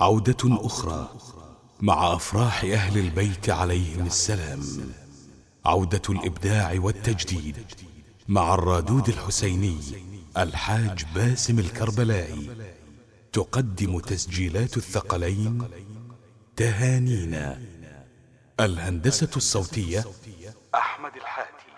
عودة 0.00 0.66
أخرى 0.66 1.08
مع 1.80 2.14
أفراح 2.14 2.64
أهل 2.64 2.98
البيت 2.98 3.50
عليهم 3.50 4.06
السلام. 4.06 4.62
عودة 5.64 6.02
الإبداع 6.08 6.74
والتجديد 6.78 7.56
مع 8.28 8.54
الرادود 8.54 9.08
الحسيني 9.08 9.78
الحاج 10.36 11.04
باسم 11.14 11.58
الكربلائي. 11.58 12.50
تقدم 13.32 13.98
تسجيلات 13.98 14.76
الثقلين 14.76 15.68
تهانينا. 16.56 17.62
الهندسة 18.60 19.30
الصوتية 19.36 20.04
أحمد 20.74 21.16
الحاتي. 21.16 21.70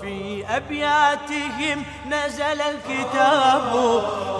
وفي 0.00 0.44
أبياتهم 0.56 1.84
نزل 2.06 2.60
الكتاب 2.60 3.76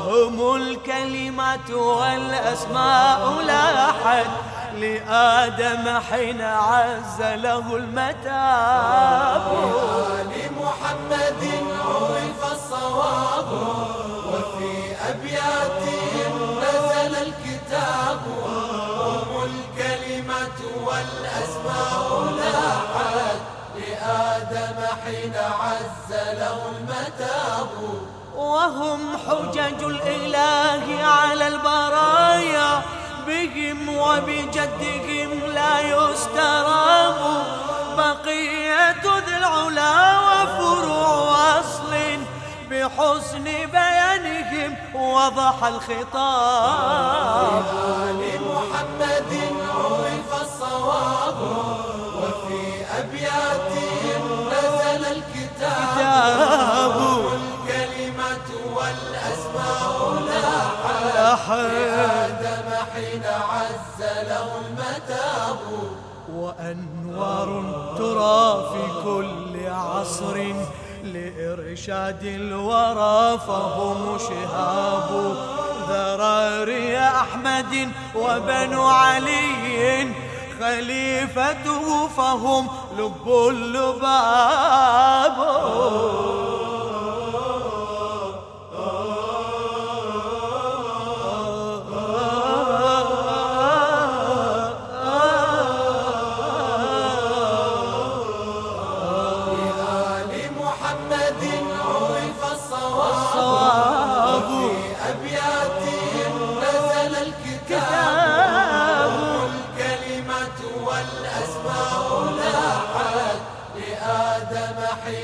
هم 0.08 0.56
الكلمات 0.56 1.70
والأسماء 1.70 3.42
لاحت 3.46 4.26
لآدم 4.74 6.00
حين 6.10 6.40
عز 6.40 7.20
له 7.20 7.76
المتاب. 7.76 9.42
لمحمد 10.24 11.42
عرف 11.84 12.52
الصواب 12.52 13.50
وفي 14.26 14.72
أبياتهم 15.10 15.89
عز 25.90 26.12
له 26.12 26.58
المتاب. 26.78 27.70
وهم 28.36 29.16
حجج 29.16 29.82
الإله 29.82 31.04
على 31.04 31.48
البرايا 31.48 32.82
بهم 33.26 33.88
وبجدهم 33.88 35.40
لا 35.54 35.80
يستراب. 35.80 37.44
بقية 37.96 39.18
ذي 39.26 39.36
العلا 39.36 40.20
وفروع 40.20 41.60
أصل 41.60 41.92
بحسن 42.70 43.44
بيانهم 43.44 44.76
وضح 44.94 45.64
الخطاب. 45.64 47.64
لمحمد 48.10 49.32
عرف 49.74 50.30
الصواب. 50.42 51.40
وفي 52.20 52.62
أبياتهم 52.98 53.49
آدم 61.52 62.68
حين 62.94 63.24
عز 63.24 64.00
له 64.00 64.46
المتاب. 64.62 65.60
وأنوار 66.34 67.48
ترى 67.98 68.70
في 68.72 68.82
كل 69.04 69.54
عصر 69.68 70.36
لإرشاد 71.04 72.22
الورى 72.22 73.38
فهم 73.38 74.18
شهاب. 74.18 75.10
ذراري 75.88 76.98
أحمد 76.98 77.90
وبنو 78.14 78.84
علي 78.86 80.08
خليفته 80.60 82.08
فهم 82.16 82.68
لب 82.98 83.28
اللباب. 83.48 85.36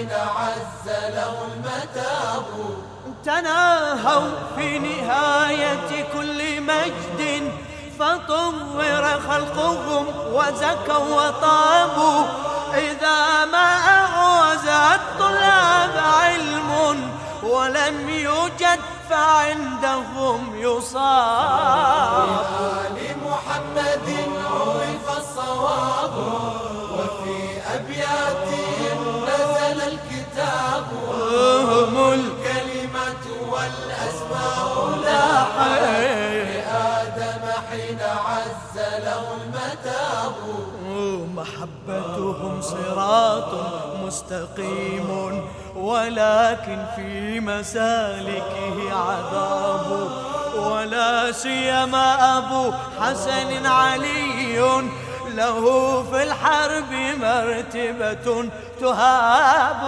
حين 0.06 0.15
عز 0.15 0.87
له 0.87 1.34
المتاب. 1.55 2.47
تناهوا 3.25 4.31
في 4.56 4.78
نهاية 4.78 6.06
كل 6.12 6.61
مجد 6.62 7.53
فطور 7.99 9.21
خلقهم 9.28 10.06
وزكوا 10.33 11.15
وطابوا. 11.17 12.25
إذا 12.75 13.44
ما 13.44 13.69
أعوز 13.89 14.67
الطلاب 14.69 15.94
علم 16.15 16.71
ولم 17.43 18.11
يوجد 18.11 18.81
فعندهم 19.11 20.56
يصاب. 20.56 22.28
صراط 42.66 43.53
مستقيم 44.04 45.09
ولكن 45.77 46.78
في 46.97 47.41
مسالكه 47.41 48.77
عذاب 48.93 49.88
ولا 50.56 51.32
سيما 51.32 52.38
أبو 52.38 52.72
حسن 53.00 53.67
علي. 53.67 54.58
له 55.37 55.62
في 56.11 56.23
الحرب 56.23 56.93
مرتبة 57.20 58.26
تهاب. 58.81 59.82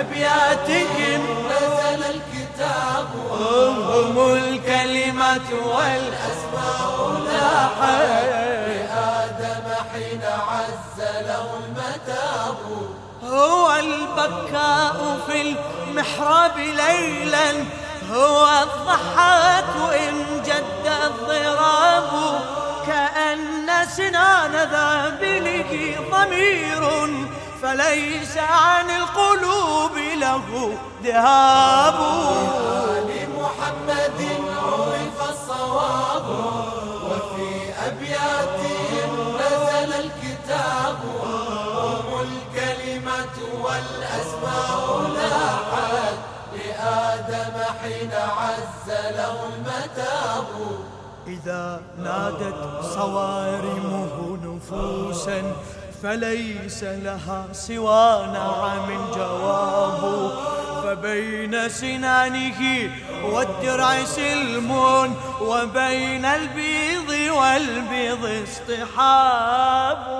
أبياتهم 0.00 1.22
نزل 1.50 2.02
الكتاب 2.04 3.08
هم 3.30 4.34
الكلمة 4.34 5.48
والأسماء 5.64 7.22
لاحت 7.24 8.28
لآدم 8.68 9.66
حين 9.92 10.22
عز 10.22 10.98
له 10.98 11.46
المتاب. 11.66 12.56
هو 13.24 13.76
البكاء 13.76 15.18
في 15.26 15.56
المحراب 15.88 16.58
ليلا. 16.58 17.50
هو 18.12 18.48
الضحاك 18.62 19.64
وإن 19.88 20.42
جد 20.46 20.92
الضراب. 21.04 22.40
كأن 22.86 23.86
سنان 23.96 24.52
ذابله 24.52 25.96
ضمير. 26.10 26.88
فليس 27.62 28.36
عن 28.38 28.90
القلوب 28.90 29.57
ذهاب 31.04 31.98
لمحمد 33.10 34.20
عرف 34.62 35.18
الصواب 35.30 36.26
وفي 37.04 37.50
أبياتهم 37.86 39.10
نزل 39.36 39.90
الكتاب 39.92 40.98
هم 41.74 42.08
الكلمة 42.20 43.36
والأسماء 43.64 45.10
لاحت 45.14 46.18
لآدم 46.54 47.56
حين 47.82 48.12
عز 48.12 48.88
له 48.88 49.36
المتاب. 49.54 50.46
إذا 51.26 51.80
نادت 51.98 52.84
صوارمه 52.94 54.38
نفوسا 54.44 55.52
فليس 56.02 56.84
لها 56.84 57.44
سوى 57.52 58.26
نعم 58.26 59.10
جواب. 59.14 60.57
فبين 60.88 61.68
سنانه 61.68 62.90
والدرع 63.24 64.04
سلم 64.04 64.70
وبين 65.40 66.24
البيض 66.24 67.10
والبيض 67.36 68.42
اصطحاب 68.48 70.17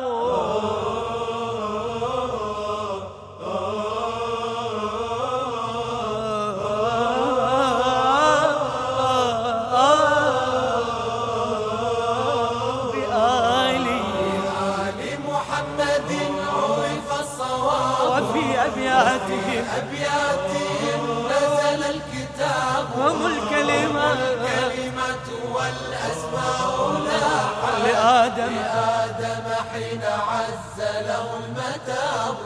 لآدم 28.49 28.99
لآدم 29.09 29.47
حين 29.73 30.03
عز 30.05 30.79
له 30.81 31.27
المتاب 31.45 32.39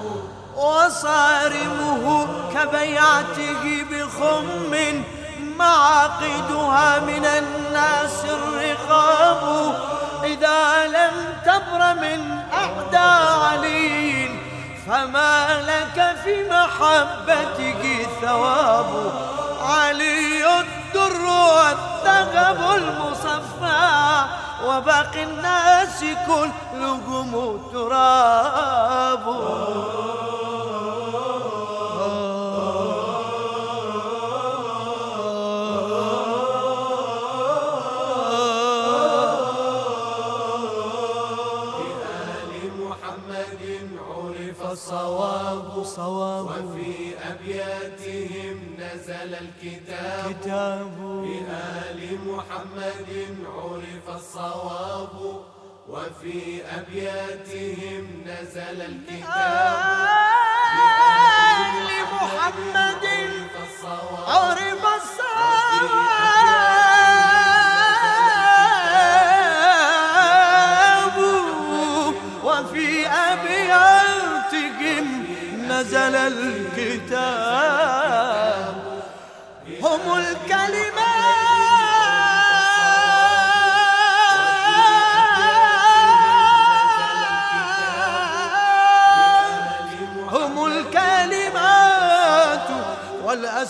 وصارمه 0.57 2.27
كبيعته 2.55 3.63
بخم 3.91 4.73
معاقدها 5.59 6.99
من 6.99 7.25
الناس 7.25 8.25
الرقاب. 8.25 9.75
إذا 10.25 10.87
لم 10.87 11.15
تبر 11.45 11.95
من 11.95 12.21
أعداء 12.53 13.41
علي 13.53 14.31
فما 14.87 15.63
لك 15.63 16.17
في 16.25 16.35
محبته 16.51 18.07
ثواب 18.23 19.13
علي 19.63 20.61
الدر 20.61 21.25
والذهب 21.25 22.61
المصفى. 22.77 24.02
وباقي 24.65 25.23
الناس 25.23 26.05
كلهم 26.27 27.61
تراب. 27.73 29.27
الصواب 44.73 45.85
صواب 45.85 46.47
وفي 46.47 47.15
أبياتهم 47.31 48.57
نزل 48.79 49.35
الكتاب. 49.35 50.33
كتاب 50.33 51.02
محمد 52.43 53.11
عرف 53.57 54.07
الصواب 54.17 55.15
وفي 55.89 56.63
أبياتهم 56.79 58.05
نزل 58.27 58.83
الكتاب. 58.83 59.79
بآل 60.75 61.89
محمد 62.13 63.05
عرف 64.27 64.83
الصواب 65.03 65.87
وفي 72.45 72.89
أبياتهم 73.07 75.07
نزل 75.69 76.15
الكتاب. 76.17 77.52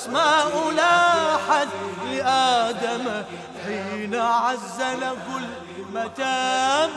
والأسماء 0.02 0.70
لاحت 0.70 1.68
لآدم 2.04 3.24
حين 3.64 4.14
عز 4.14 4.80
له 4.80 5.22
المتاب 5.78 6.90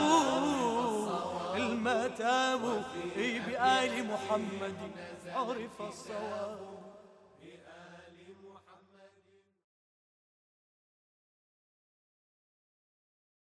المتاب 1.56 2.84
بآل 3.16 4.07
محمد 4.07 4.75
عرف 5.36 5.81
الصواب. 5.90 6.85